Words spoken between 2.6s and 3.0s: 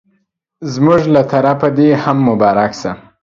سه